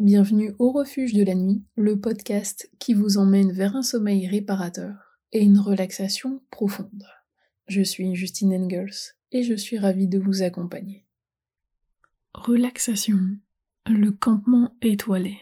Bienvenue 0.00 0.54
au 0.60 0.70
Refuge 0.70 1.12
de 1.12 1.24
la 1.24 1.34
Nuit, 1.34 1.64
le 1.74 1.98
podcast 1.98 2.70
qui 2.78 2.94
vous 2.94 3.18
emmène 3.18 3.50
vers 3.50 3.74
un 3.74 3.82
sommeil 3.82 4.28
réparateur 4.28 4.94
et 5.32 5.42
une 5.42 5.58
relaxation 5.58 6.40
profonde. 6.52 7.02
Je 7.66 7.82
suis 7.82 8.14
Justine 8.14 8.54
Engels 8.54 9.16
et 9.32 9.42
je 9.42 9.54
suis 9.54 9.76
ravie 9.76 10.06
de 10.06 10.20
vous 10.20 10.44
accompagner. 10.44 11.04
Relaxation, 12.32 13.18
le 13.88 14.12
campement 14.12 14.72
étoilé. 14.82 15.36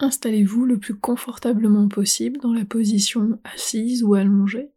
Installez-vous 0.00 0.66
le 0.66 0.78
plus 0.78 0.94
confortablement 0.94 1.88
possible 1.88 2.38
dans 2.40 2.52
la 2.52 2.66
position 2.66 3.40
assise 3.42 4.02
ou 4.02 4.12
allongée. 4.12 4.70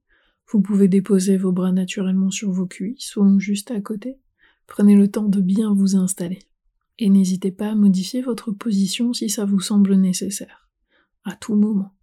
Vous 0.50 0.62
pouvez 0.62 0.88
déposer 0.88 1.36
vos 1.36 1.52
bras 1.52 1.74
naturellement 1.74 2.32
sur 2.32 2.52
vos 2.52 2.66
cuisses 2.66 3.18
ou 3.18 3.42
juste 3.42 3.72
à 3.72 3.82
côté. 3.82 4.22
Prenez 4.68 4.96
le 4.96 5.12
temps 5.12 5.28
de 5.28 5.42
bien 5.42 5.74
vous 5.74 5.98
installer. 5.98 6.40
Et 7.00 7.10
n'hésitez 7.10 7.52
pas 7.52 7.72
à 7.72 7.76
modifier 7.76 8.22
votre 8.22 8.52
position 8.52 9.14
si 9.14 9.30
ça 9.30 9.46
vous 9.46 9.60
semble 9.60 9.96
nécessaire. 9.96 10.70
À 11.24 11.36
tout 11.36 11.56
moment. 11.56 11.94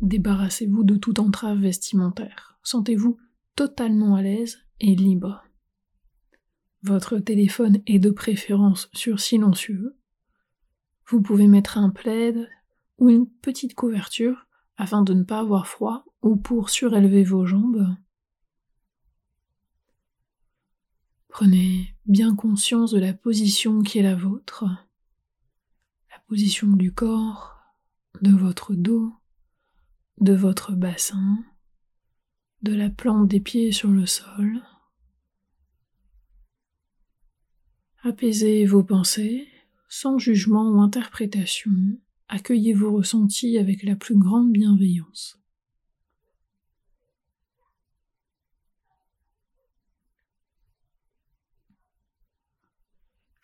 Débarrassez-vous 0.00 0.84
de 0.84 0.96
toute 0.96 1.18
entrave 1.18 1.58
vestimentaire. 1.58 2.58
Sentez-vous 2.62 3.18
totalement 3.56 4.14
à 4.14 4.22
l'aise 4.22 4.58
et 4.80 4.94
libre. 4.94 5.44
Votre 6.82 7.18
téléphone 7.18 7.80
est 7.86 7.98
de 7.98 8.10
préférence 8.10 8.90
sur 8.92 9.20
silencieux 9.20 9.96
vous 11.06 11.20
pouvez 11.20 11.46
mettre 11.46 11.76
un 11.76 11.90
plaid 11.90 12.48
ou 12.98 13.10
une 13.10 13.28
petite 13.28 13.74
couverture 13.74 14.46
afin 14.76 15.02
de 15.02 15.12
ne 15.12 15.22
pas 15.22 15.40
avoir 15.40 15.66
froid 15.66 16.04
ou 16.22 16.36
pour 16.36 16.70
surélever 16.70 17.24
vos 17.24 17.44
jambes. 17.44 17.94
Prenez 21.34 21.96
bien 22.06 22.36
conscience 22.36 22.92
de 22.92 23.00
la 23.00 23.12
position 23.12 23.82
qui 23.82 23.98
est 23.98 24.04
la 24.04 24.14
vôtre, 24.14 24.66
la 26.12 26.20
position 26.28 26.68
du 26.68 26.92
corps, 26.92 27.56
de 28.22 28.30
votre 28.30 28.72
dos, 28.72 29.12
de 30.20 30.32
votre 30.32 30.74
bassin, 30.74 31.44
de 32.62 32.72
la 32.72 32.88
plante 32.88 33.26
des 33.26 33.40
pieds 33.40 33.72
sur 33.72 33.90
le 33.90 34.06
sol. 34.06 34.62
Apaisez 38.04 38.64
vos 38.64 38.84
pensées 38.84 39.48
sans 39.88 40.18
jugement 40.18 40.70
ou 40.70 40.80
interprétation, 40.82 41.72
accueillez 42.28 42.74
vos 42.74 42.92
ressentis 42.92 43.58
avec 43.58 43.82
la 43.82 43.96
plus 43.96 44.16
grande 44.16 44.52
bienveillance. 44.52 45.43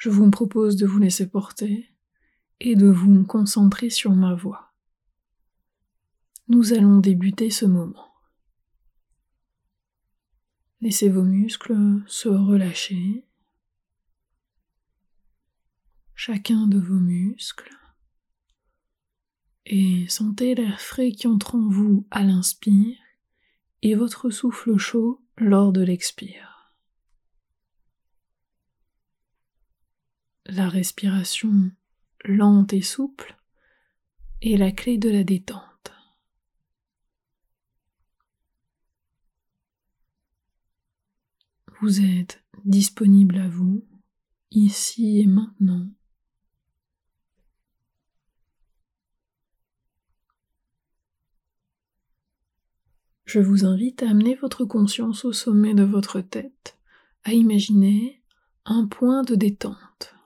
Je 0.01 0.09
vous 0.09 0.31
propose 0.31 0.77
de 0.77 0.87
vous 0.87 0.99
laisser 0.99 1.29
porter 1.29 1.87
et 2.59 2.75
de 2.75 2.87
vous 2.87 3.23
concentrer 3.25 3.91
sur 3.91 4.13
ma 4.13 4.35
voix. 4.35 4.73
Nous 6.49 6.73
allons 6.73 7.01
débuter 7.01 7.51
ce 7.51 7.67
moment. 7.67 8.09
Laissez 10.81 11.11
vos 11.11 11.23
muscles 11.23 12.03
se 12.07 12.31
relâcher 12.31 13.27
chacun 16.15 16.67
de 16.67 16.79
vos 16.79 16.95
muscles 16.95 17.77
et 19.67 20.09
sentez 20.09 20.55
l'air 20.55 20.81
frais 20.81 21.13
qui 21.13 21.27
entre 21.27 21.57
en 21.57 21.69
vous 21.69 22.07
à 22.11 22.23
l'inspire 22.23 22.97
et 23.83 23.95
votre 23.95 24.31
souffle 24.31 24.79
chaud 24.79 25.23
lors 25.37 25.73
de 25.73 25.83
l'expire. 25.83 26.50
La 30.53 30.69
respiration 30.69 31.71
lente 32.25 32.73
et 32.73 32.83
souple 32.83 33.37
est 34.43 34.57
la 34.57 34.73
clé 34.73 34.99
de 34.99 35.09
la 35.09 35.23
détente. 35.23 35.93
Vous 41.81 42.01
êtes 42.01 42.43
disponible 42.65 43.39
à 43.39 43.49
vous, 43.49 43.87
ici 44.51 45.21
et 45.21 45.27
maintenant. 45.27 45.87
Je 53.25 53.39
vous 53.39 53.65
invite 53.65 54.03
à 54.03 54.11
amener 54.11 54.35
votre 54.35 54.65
conscience 54.65 55.25
au 55.25 55.33
sommet 55.33 55.75
de 55.75 55.85
votre 55.85 56.21
tête, 56.21 56.77
à 57.23 57.35
imaginer 57.35 58.21
un 58.65 58.89
point 58.89 59.23
de 59.23 59.37
détente. 59.37 60.17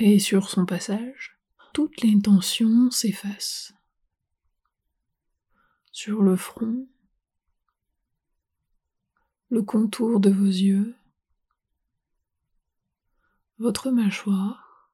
Et 0.00 0.20
sur 0.20 0.48
son 0.48 0.64
passage, 0.64 1.36
toutes 1.74 2.02
les 2.02 2.16
tensions 2.20 2.88
s'effacent. 2.88 3.74
Sur 5.90 6.22
le 6.22 6.36
front, 6.36 6.86
le 9.50 9.60
contour 9.62 10.20
de 10.20 10.30
vos 10.30 10.44
yeux, 10.44 10.94
votre 13.58 13.90
mâchoire, 13.90 14.92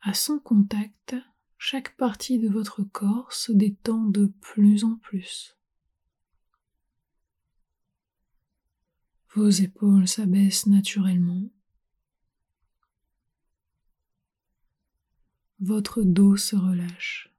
à 0.00 0.14
son 0.14 0.38
contact, 0.38 1.14
chaque 1.58 1.98
partie 1.98 2.38
de 2.38 2.48
votre 2.48 2.82
corps 2.82 3.34
se 3.34 3.52
détend 3.52 4.04
de 4.04 4.32
plus 4.40 4.84
en 4.84 4.96
plus. 4.96 5.58
Vos 9.34 9.50
épaules 9.50 10.08
s'abaissent 10.08 10.64
naturellement. 10.66 11.50
Votre 15.66 16.02
dos 16.02 16.36
se 16.36 16.56
relâche. 16.56 17.32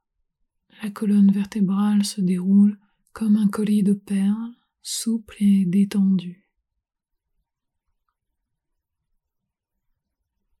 La 0.82 0.90
colonne 0.90 1.30
vertébrale 1.30 2.04
se 2.04 2.20
déroule 2.20 2.76
comme 3.12 3.36
un 3.36 3.46
collier 3.46 3.84
de 3.84 3.92
perles, 3.92 4.52
souple 4.82 5.36
et 5.38 5.64
détendu. 5.64 6.48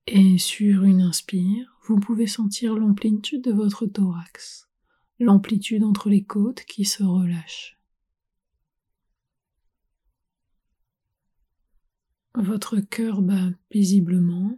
Et 0.06 0.38
sur 0.38 0.84
une 0.84 1.00
inspire, 1.00 1.76
vous 1.88 1.98
pouvez 1.98 2.28
sentir 2.28 2.76
l'amplitude 2.76 3.42
de 3.42 3.52
votre 3.52 3.86
thorax, 3.86 4.68
l'amplitude 5.18 5.82
entre 5.82 6.08
les 6.08 6.22
côtes 6.22 6.62
qui 6.66 6.84
se 6.84 7.02
relâchent. 7.02 7.80
Votre 12.36 12.78
cœur 12.78 13.22
bat 13.22 13.50
paisiblement. 13.70 14.56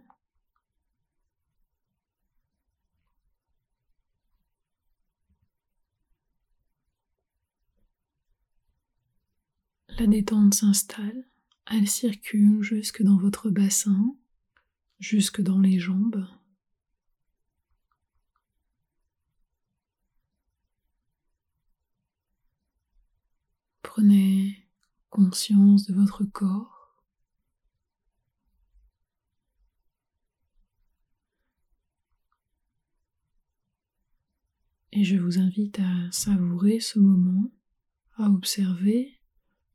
La 9.99 10.07
détente 10.07 10.53
s'installe, 10.53 11.25
elle 11.69 11.89
circule 11.89 12.61
jusque 12.61 13.03
dans 13.03 13.17
votre 13.17 13.49
bassin, 13.49 14.15
jusque 14.97 15.41
dans 15.41 15.59
les 15.59 15.77
jambes. 15.77 16.25
Prenez 23.81 24.69
conscience 25.09 25.85
de 25.87 25.93
votre 25.93 26.23
corps. 26.23 26.95
Et 34.93 35.03
je 35.03 35.17
vous 35.17 35.39
invite 35.39 35.79
à 35.79 36.09
savourer 36.11 36.79
ce 36.79 36.99
moment, 36.99 37.51
à 38.15 38.29
observer 38.29 39.18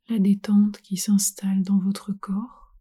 la 0.09 0.19
détente 0.19 0.81
qui 0.81 0.97
s'installe 0.97 1.63
dans 1.63 1.79
votre 1.79 2.13
corps 2.13 2.75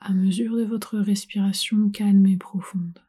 à 0.00 0.12
mesure 0.12 0.56
de 0.56 0.64
votre 0.64 0.98
respiration 0.98 1.90
calme 1.90 2.26
et 2.26 2.36
profonde. 2.36 3.02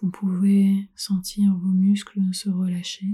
Vous 0.00 0.10
pouvez 0.10 0.88
sentir 0.94 1.54
vos 1.56 1.72
muscles 1.72 2.20
se 2.32 2.48
relâcher 2.48 3.08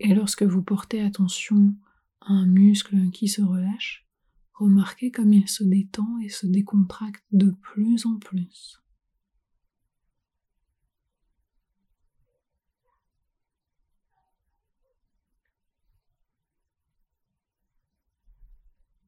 et 0.00 0.14
lorsque 0.14 0.42
vous 0.42 0.62
portez 0.62 1.00
attention 1.00 1.74
à 2.20 2.32
un 2.32 2.46
muscle 2.46 3.10
qui 3.10 3.28
se 3.28 3.42
relâche, 3.42 4.06
remarquez 4.54 5.10
comme 5.10 5.32
il 5.32 5.48
se 5.48 5.64
détend 5.64 6.18
et 6.20 6.28
se 6.28 6.46
décontracte 6.46 7.24
de 7.32 7.50
plus 7.50 8.06
en 8.06 8.18
plus. 8.18 8.83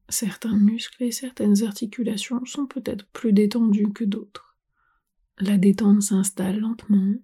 Certains 0.09 0.55
muscles 0.55 1.03
et 1.03 1.11
certaines 1.11 1.63
articulations 1.63 2.45
sont 2.45 2.65
peut-être 2.65 3.05
plus 3.07 3.33
détendus 3.33 3.91
que 3.91 4.05
d'autres. 4.05 4.55
La 5.39 5.57
détente 5.57 6.01
s'installe 6.01 6.59
lentement, 6.59 7.15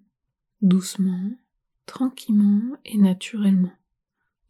doucement, 0.60 1.32
tranquillement 1.86 2.76
et 2.84 2.98
naturellement. 2.98 3.72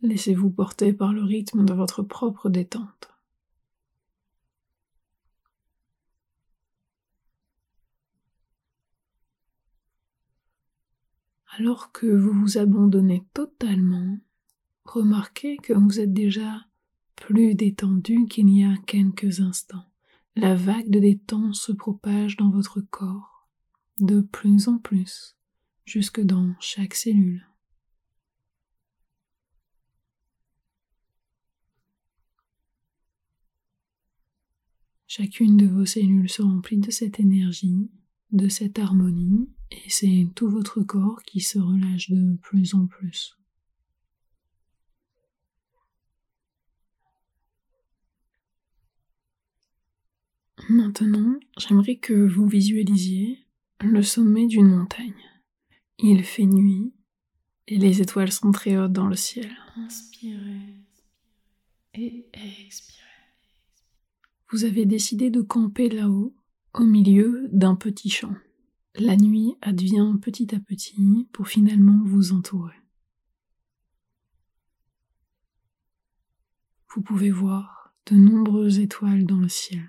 Laissez-vous 0.03 0.51
porter 0.51 0.93
par 0.93 1.13
le 1.13 1.23
rythme 1.23 1.65
de 1.65 1.73
votre 1.73 2.03
propre 2.03 2.51
détente. 2.51 3.09
Alors 11.57 11.93
que 11.93 12.07
vous 12.07 12.33
vous 12.33 12.59
abandonnez 12.59 13.25
totalement, 13.33 14.19
remarquez 14.85 15.57
que 15.59 15.73
vous 15.73 16.01
êtes 16.01 16.13
déjà 16.13 16.67
plus 17.17 17.55
détendu 17.55 18.27
qu'il 18.27 18.49
y 18.51 18.65
a 18.65 18.77
quelques 18.87 19.41
instants. 19.41 19.87
La 20.37 20.55
vague 20.55 20.91
de 20.91 20.99
détente 20.99 21.55
se 21.55 21.73
propage 21.73 22.37
dans 22.37 22.51
votre 22.51 22.81
corps 22.81 23.49
de 24.01 24.21
plus 24.21 24.69
en 24.69 24.79
plus, 24.79 25.37
jusque 25.85 26.21
dans 26.21 26.55
chaque 26.61 26.95
cellule. 26.95 27.47
Chacune 35.07 35.57
de 35.57 35.67
vos 35.67 35.87
cellules 35.87 36.29
se 36.29 36.43
remplit 36.43 36.79
de 36.79 36.91
cette 36.91 37.21
énergie, 37.21 37.89
de 38.33 38.49
cette 38.49 38.81
harmonie, 38.81 39.49
et 39.71 39.89
c'est 39.89 40.27
tout 40.35 40.51
votre 40.51 40.83
corps 40.83 41.23
qui 41.23 41.41
se 41.41 41.61
relâche 41.61 42.11
de 42.11 42.37
plus 42.43 42.75
en 42.75 42.89
plus. 42.89 43.39
Maintenant, 50.69 51.39
j'aimerais 51.59 51.97
que 51.97 52.15
vous 52.15 52.47
visualisiez 52.47 53.47
le 53.81 54.03
sommet 54.03 54.47
d'une 54.47 54.69
montagne. 54.69 55.13
Il 55.99 56.25
fait 56.25 56.47
nuit 56.47 56.95
et 57.67 57.77
les 57.77 58.01
étoiles 58.01 58.33
sont 58.33 58.51
très 58.51 58.79
hautes 58.79 58.93
dans 58.93 59.07
le 59.07 59.17
ciel. 59.17 59.51
Inspirez 59.77 60.75
et 61.95 62.27
expirez. 62.33 63.03
Vous 64.51 64.65
avez 64.65 64.87
décidé 64.87 65.31
de 65.31 65.43
camper 65.43 65.89
là-haut, 65.89 66.35
au 66.73 66.85
milieu 66.85 67.49
d'un 67.53 67.77
petit 67.77 68.09
champ. 68.09 68.35
La 68.97 69.17
nuit 69.17 69.55
advient 69.61 70.15
petit 70.21 70.55
à 70.55 70.61
petit 70.61 71.29
pour 71.33 71.49
finalement 71.49 72.01
vous 72.05 72.33
entourer. 72.33 72.75
Vous 76.95 77.03
pouvez 77.03 77.31
voir 77.31 77.95
de 78.07 78.17
nombreuses 78.17 78.79
étoiles 78.79 79.27
dans 79.27 79.41
le 79.41 79.49
ciel. 79.49 79.89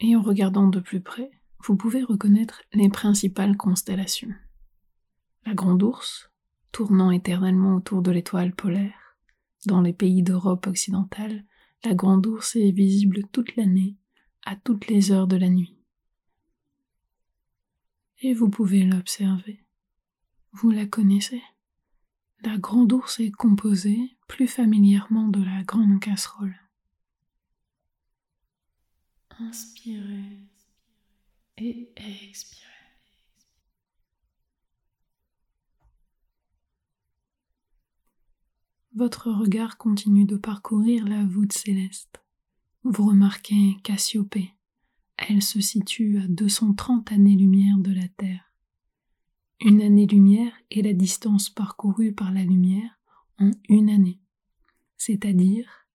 Et 0.00 0.16
en 0.16 0.22
regardant 0.22 0.66
de 0.66 0.80
plus 0.80 1.00
près, 1.00 1.30
vous 1.62 1.76
pouvez 1.76 2.02
reconnaître 2.02 2.62
les 2.72 2.88
principales 2.88 3.56
constellations. 3.56 4.34
La 5.44 5.54
Grande 5.54 5.82
Ourse, 5.82 6.30
tournant 6.72 7.10
éternellement 7.10 7.76
autour 7.76 8.02
de 8.02 8.10
l'étoile 8.10 8.54
polaire. 8.54 9.16
Dans 9.66 9.82
les 9.82 9.92
pays 9.92 10.22
d'Europe 10.22 10.66
occidentale, 10.66 11.44
la 11.84 11.94
Grande 11.94 12.26
Ourse 12.26 12.56
est 12.56 12.70
visible 12.70 13.24
toute 13.30 13.56
l'année, 13.56 13.96
à 14.44 14.56
toutes 14.56 14.86
les 14.86 15.12
heures 15.12 15.26
de 15.26 15.36
la 15.36 15.48
nuit. 15.48 15.76
Et 18.22 18.34
vous 18.34 18.48
pouvez 18.48 18.84
l'observer. 18.84 19.64
Vous 20.52 20.70
la 20.70 20.86
connaissez. 20.86 21.42
La 22.42 22.56
Grande 22.58 22.92
Ourse 22.92 23.20
est 23.20 23.30
composée 23.30 24.16
plus 24.28 24.46
familièrement 24.46 25.28
de 25.28 25.42
la 25.42 25.62
Grande 25.62 26.00
Casserole. 26.00 26.56
Inspirez 29.48 30.38
et 31.56 31.90
expirez. 31.96 32.66
Votre 38.94 39.30
regard 39.30 39.78
continue 39.78 40.26
de 40.26 40.36
parcourir 40.36 41.06
la 41.06 41.24
voûte 41.24 41.54
céleste. 41.54 42.20
Vous 42.84 43.06
remarquez 43.06 43.78
Cassiopée. 43.82 44.52
Elle 45.16 45.42
se 45.42 45.60
situe 45.60 46.18
à 46.18 46.26
230 46.28 47.10
années-lumière 47.12 47.78
de 47.78 47.92
la 47.92 48.08
Terre. 48.08 48.52
Une 49.60 49.80
année-lumière 49.80 50.52
est 50.70 50.82
la 50.82 50.92
distance 50.92 51.48
parcourue 51.48 52.12
par 52.12 52.30
la 52.30 52.44
lumière 52.44 52.98
en 53.38 53.52
une 53.70 53.88
année, 53.88 54.20
c'est-à-dire 54.98 55.86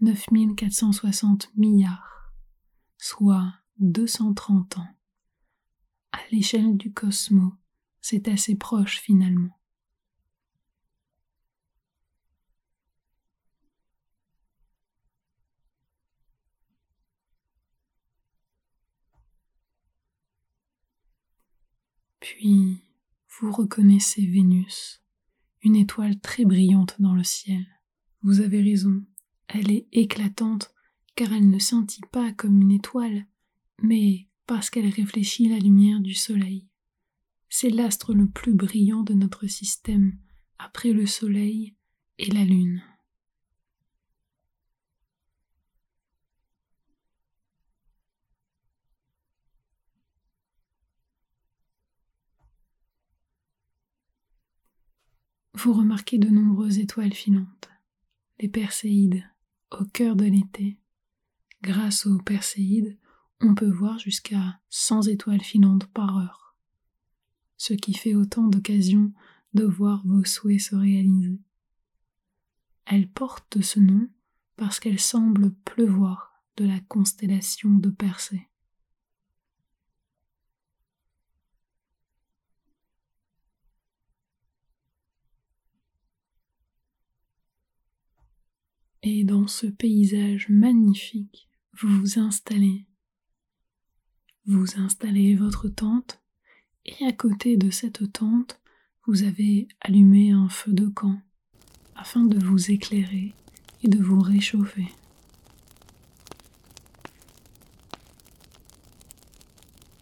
9460 0.00 1.52
milliards 1.56 2.19
soit 3.00 3.54
230 3.78 4.76
ans. 4.78 4.88
À 6.12 6.18
l'échelle 6.30 6.76
du 6.76 6.92
cosmos, 6.92 7.52
c'est 8.00 8.28
assez 8.28 8.56
proche 8.56 8.98
finalement. 8.98 9.58
Puis, 22.20 22.84
vous 23.28 23.50
reconnaissez 23.50 24.26
Vénus, 24.26 25.02
une 25.62 25.76
étoile 25.76 26.20
très 26.20 26.44
brillante 26.44 27.00
dans 27.00 27.14
le 27.14 27.24
ciel. 27.24 27.66
Vous 28.22 28.40
avez 28.40 28.60
raison, 28.62 29.02
elle 29.48 29.70
est 29.70 29.88
éclatante 29.92 30.74
car 31.14 31.32
elle 31.32 31.50
ne 31.50 31.58
scintille 31.58 32.04
pas 32.12 32.32
comme 32.32 32.60
une 32.60 32.72
étoile, 32.72 33.26
mais 33.82 34.28
parce 34.46 34.70
qu'elle 34.70 34.88
réfléchit 34.88 35.48
la 35.48 35.58
lumière 35.58 36.00
du 36.00 36.14
soleil. 36.14 36.66
C'est 37.48 37.70
l'astre 37.70 38.14
le 38.14 38.28
plus 38.28 38.54
brillant 38.54 39.02
de 39.02 39.14
notre 39.14 39.46
système, 39.46 40.18
après 40.58 40.92
le 40.92 41.06
soleil 41.06 41.74
et 42.18 42.30
la 42.30 42.44
lune. 42.44 42.82
Vous 55.62 55.74
remarquez 55.74 56.16
de 56.16 56.28
nombreuses 56.28 56.78
étoiles 56.78 57.12
filantes, 57.12 57.68
les 58.38 58.48
Perséides, 58.48 59.22
au 59.70 59.84
cœur 59.84 60.16
de 60.16 60.24
l'été, 60.24 60.79
Grâce 61.62 62.06
aux 62.06 62.18
perséides, 62.18 62.96
on 63.40 63.54
peut 63.54 63.70
voir 63.70 63.98
jusqu'à 63.98 64.60
100 64.70 65.08
étoiles 65.08 65.42
filantes 65.42 65.86
par 65.86 66.16
heure, 66.16 66.56
ce 67.58 67.74
qui 67.74 67.92
fait 67.92 68.14
autant 68.14 68.46
d'occasions 68.46 69.12
de 69.52 69.64
voir 69.64 70.02
vos 70.06 70.24
souhaits 70.24 70.60
se 70.60 70.74
réaliser. 70.74 71.38
Elle 72.86 73.08
porte 73.08 73.60
ce 73.60 73.78
nom 73.78 74.08
parce 74.56 74.80
qu'elle 74.80 75.00
semble 75.00 75.52
pleuvoir 75.64 76.42
de 76.56 76.64
la 76.64 76.80
constellation 76.80 77.70
de 77.70 77.90
Persée. 77.90 78.48
Et 89.02 89.24
dans 89.24 89.46
ce 89.46 89.66
paysage 89.66 90.48
magnifique, 90.50 91.49
vous 91.82 92.00
vous 92.00 92.18
installez. 92.18 92.84
Vous 94.46 94.66
installez 94.76 95.34
votre 95.34 95.68
tente 95.68 96.20
et 96.84 97.06
à 97.06 97.12
côté 97.12 97.56
de 97.56 97.70
cette 97.70 98.12
tente, 98.12 98.60
vous 99.06 99.22
avez 99.22 99.66
allumé 99.80 100.32
un 100.32 100.48
feu 100.48 100.72
de 100.72 100.86
camp 100.86 101.18
afin 101.94 102.24
de 102.24 102.38
vous 102.38 102.70
éclairer 102.70 103.32
et 103.82 103.88
de 103.88 103.98
vous 103.98 104.20
réchauffer. 104.20 104.88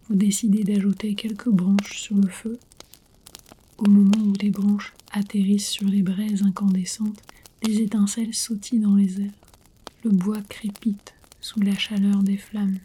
Vous 0.09 0.17
décidez 0.17 0.65
d'ajouter 0.65 1.15
quelques 1.15 1.51
branches 1.51 2.01
sur 2.01 2.17
le 2.17 2.29
feu. 2.29 2.59
Au 3.77 3.89
moment 3.89 4.25
où 4.25 4.33
les 4.41 4.51
branches 4.51 4.95
atterrissent 5.13 5.69
sur 5.69 5.87
les 5.87 6.03
braises 6.03 6.43
incandescentes, 6.43 7.23
des 7.63 7.83
étincelles 7.83 8.35
sautillent 8.35 8.81
dans 8.81 8.97
les 8.97 9.21
airs. 9.21 9.33
Le 10.03 10.11
bois 10.11 10.41
crépite 10.43 11.18
sous 11.49 11.61
la 11.61 11.79
chaleur 11.79 12.23
des 12.23 12.37
flammes. 12.37 12.79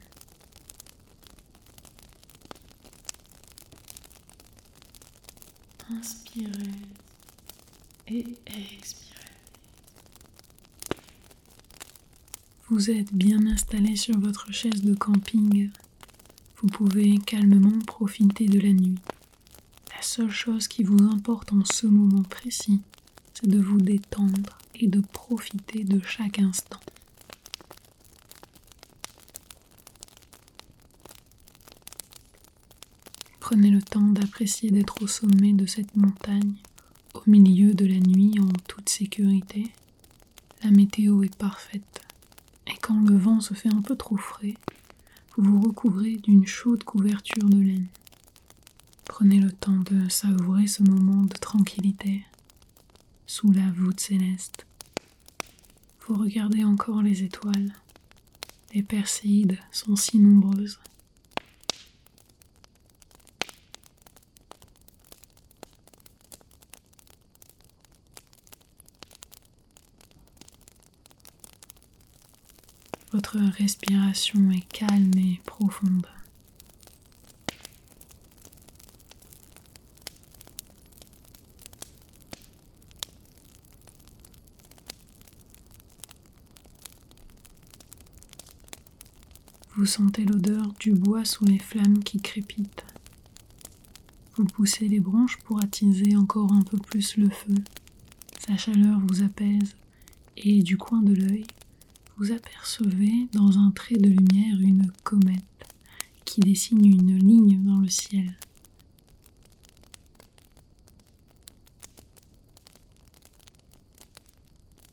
Inspirez 5.91 6.49
et 8.07 8.25
expirez. 8.47 9.19
Vous 12.69 12.89
êtes 12.89 13.13
bien 13.13 13.45
installé 13.47 13.97
sur 13.97 14.17
votre 14.17 14.53
chaise 14.53 14.81
de 14.81 14.95
camping. 14.95 15.69
Vous 16.55 16.67
pouvez 16.67 17.17
calmement 17.17 17.79
profiter 17.85 18.45
de 18.45 18.61
la 18.61 18.71
nuit. 18.71 18.99
La 19.93 20.01
seule 20.01 20.31
chose 20.31 20.69
qui 20.69 20.83
vous 20.83 21.03
importe 21.03 21.51
en 21.51 21.65
ce 21.65 21.85
moment 21.85 22.23
précis, 22.23 22.79
c'est 23.33 23.49
de 23.49 23.59
vous 23.59 23.81
détendre 23.81 24.57
et 24.75 24.87
de 24.87 25.01
profiter 25.01 25.83
de 25.83 25.99
chaque 26.01 26.39
instant. 26.39 26.79
Prenez 33.53 33.69
le 33.69 33.83
temps 33.83 34.01
d'apprécier 34.01 34.71
d'être 34.71 35.03
au 35.03 35.05
sommet 35.05 35.53
de 35.53 35.67
cette 35.67 35.95
montagne, 35.95 36.55
au 37.13 37.21
milieu 37.27 37.75
de 37.75 37.85
la 37.85 37.99
nuit 37.99 38.33
en 38.39 38.47
toute 38.67 38.89
sécurité. 38.89 39.71
La 40.63 40.71
météo 40.71 41.21
est 41.21 41.35
parfaite, 41.35 42.01
et 42.65 42.75
quand 42.81 42.99
le 43.07 43.15
vent 43.15 43.41
se 43.41 43.53
fait 43.53 43.69
un 43.69 43.83
peu 43.83 43.95
trop 43.95 44.17
frais, 44.17 44.55
vous 45.37 45.43
vous 45.43 45.61
recouvrez 45.61 46.15
d'une 46.15 46.47
chaude 46.47 46.83
couverture 46.83 47.47
de 47.47 47.61
laine. 47.61 47.85
Prenez 49.05 49.39
le 49.39 49.51
temps 49.51 49.83
de 49.85 50.09
savourer 50.09 50.65
ce 50.65 50.81
moment 50.81 51.21
de 51.21 51.37
tranquillité 51.37 52.25
sous 53.27 53.51
la 53.51 53.69
voûte 53.69 53.99
céleste. 53.99 54.65
Vous 56.07 56.15
regardez 56.15 56.63
encore 56.63 57.03
les 57.03 57.21
étoiles. 57.21 57.71
Les 58.73 58.81
perséides 58.81 59.59
sont 59.71 59.95
si 59.95 60.17
nombreuses. 60.17 60.79
Votre 73.13 73.37
respiration 73.37 74.49
est 74.49 74.67
calme 74.69 75.11
et 75.17 75.39
profonde. 75.45 76.07
Vous 89.75 89.85
sentez 89.85 90.25
l'odeur 90.25 90.73
du 90.79 90.93
bois 90.93 91.23
sous 91.23 91.45
les 91.45 91.59
flammes 91.59 92.03
qui 92.03 92.19
crépitent. 92.19 92.83
Vous 94.37 94.45
poussez 94.45 94.87
les 94.87 94.99
branches 94.99 95.37
pour 95.45 95.61
attiser 95.61 96.15
encore 96.15 96.51
un 96.51 96.63
peu 96.63 96.79
plus 96.79 97.17
le 97.17 97.29
feu. 97.29 97.53
Sa 98.39 98.57
chaleur 98.57 98.99
vous 99.01 99.21
apaise 99.21 99.75
et 100.35 100.63
du 100.63 100.77
coin 100.77 101.03
de 101.03 101.13
l'œil, 101.13 101.45
vous 102.17 102.31
apercevez 102.31 103.27
dans 103.33 103.57
un 103.57 103.71
trait 103.71 103.97
de 103.97 104.09
lumière 104.09 104.59
une 104.59 104.91
comète 105.03 105.43
qui 106.25 106.41
dessine 106.41 106.85
une 106.85 107.17
ligne 107.17 107.63
dans 107.63 107.79
le 107.79 107.89
ciel. 107.89 108.37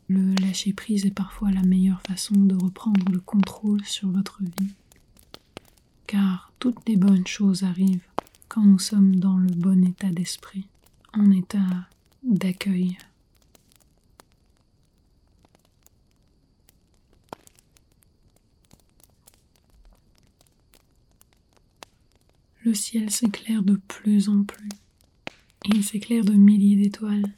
Le 0.07 0.35
lâcher-prise 0.41 1.05
est 1.05 1.15
parfois 1.15 1.51
la 1.51 1.63
meilleure 1.63 2.01
façon 2.01 2.35
de 2.35 2.55
reprendre 2.55 3.09
le 3.11 3.19
contrôle 3.21 3.83
sur 3.85 4.09
votre 4.09 4.41
vie. 4.43 4.73
Car 6.05 6.51
toutes 6.59 6.87
les 6.89 6.97
bonnes 6.97 7.27
choses 7.27 7.63
arrivent 7.63 8.05
quand 8.49 8.63
nous 8.63 8.79
sommes 8.79 9.15
dans 9.15 9.37
le 9.37 9.49
bon 9.49 9.85
état 9.85 10.09
d'esprit, 10.09 10.67
en 11.13 11.31
état 11.31 11.87
d'accueil. 12.23 12.97
Le 22.63 22.75
ciel 22.75 23.09
s'éclaire 23.09 23.63
de 23.63 23.75
plus 23.87 24.29
en 24.29 24.43
plus. 24.43 24.69
Il 25.65 25.83
s'éclaire 25.83 26.23
de 26.23 26.33
milliers 26.33 26.75
d'étoiles. 26.75 27.33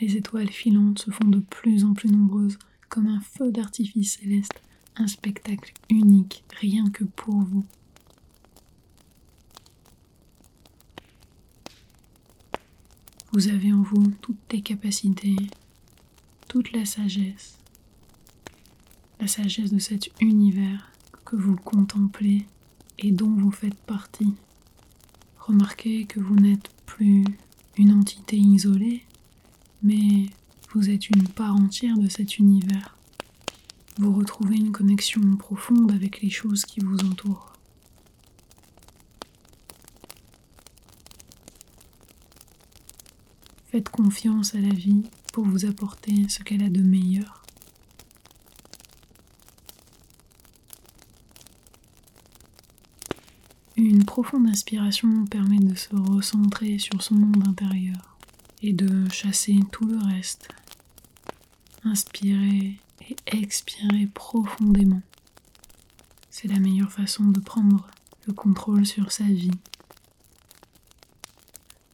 Les 0.00 0.16
étoiles 0.16 0.50
filantes 0.50 0.98
se 0.98 1.10
font 1.10 1.28
de 1.28 1.40
plus 1.40 1.84
en 1.84 1.92
plus 1.92 2.08
nombreuses, 2.08 2.58
comme 2.88 3.06
un 3.06 3.20
feu 3.20 3.52
d'artifice 3.52 4.18
céleste, 4.18 4.62
un 4.96 5.08
spectacle 5.08 5.74
unique, 5.90 6.42
rien 6.58 6.88
que 6.90 7.04
pour 7.04 7.34
vous. 7.34 7.66
Vous 13.32 13.48
avez 13.48 13.74
en 13.74 13.82
vous 13.82 14.10
toutes 14.22 14.52
les 14.52 14.62
capacités, 14.62 15.36
toute 16.48 16.72
la 16.72 16.86
sagesse, 16.86 17.58
la 19.20 19.26
sagesse 19.26 19.70
de 19.70 19.78
cet 19.78 20.10
univers 20.22 20.90
que 21.26 21.36
vous 21.36 21.56
contemplez 21.56 22.46
et 22.98 23.10
dont 23.10 23.34
vous 23.34 23.50
faites 23.50 23.74
partie. 23.74 24.32
Remarquez 25.46 26.06
que 26.06 26.18
vous 26.18 26.34
n'êtes 26.34 26.70
plus 26.86 27.24
une 27.76 27.92
entité 27.92 28.36
isolée, 28.36 29.04
mais 29.80 30.26
vous 30.72 30.90
êtes 30.90 31.08
une 31.08 31.28
part 31.28 31.54
entière 31.54 31.96
de 31.96 32.08
cet 32.08 32.38
univers. 32.38 32.96
Vous 33.98 34.12
retrouvez 34.12 34.56
une 34.56 34.72
connexion 34.72 35.20
profonde 35.36 35.92
avec 35.92 36.20
les 36.20 36.30
choses 36.30 36.64
qui 36.64 36.80
vous 36.80 36.98
entourent. 36.98 37.52
Faites 43.70 43.88
confiance 43.88 44.54
à 44.56 44.58
la 44.58 44.74
vie 44.74 45.04
pour 45.32 45.44
vous 45.44 45.64
apporter 45.64 46.28
ce 46.28 46.42
qu'elle 46.42 46.62
a 46.64 46.70
de 46.70 46.82
meilleur. 46.82 47.44
Une 53.76 53.95
profonde 54.06 54.46
inspiration 54.48 55.26
permet 55.26 55.58
de 55.58 55.74
se 55.74 55.94
recentrer 55.94 56.78
sur 56.78 57.02
son 57.02 57.16
monde 57.16 57.46
intérieur 57.46 58.16
et 58.62 58.72
de 58.72 59.08
chasser 59.10 59.58
tout 59.72 59.84
le 59.84 59.98
reste. 59.98 60.48
Inspirez 61.84 62.78
et 63.10 63.16
expirez 63.26 64.06
profondément. 64.06 65.02
C'est 66.30 66.48
la 66.48 66.58
meilleure 66.58 66.92
façon 66.92 67.24
de 67.24 67.40
prendre 67.40 67.86
le 68.26 68.32
contrôle 68.32 68.86
sur 68.86 69.12
sa 69.12 69.24
vie. 69.24 69.50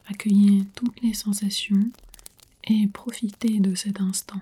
Accueillez 0.07 0.63
toutes 0.75 1.01
les 1.01 1.13
sensations 1.13 1.89
et 2.65 2.87
profitez 2.87 3.59
de 3.59 3.75
cet 3.75 3.99
instant. 3.99 4.41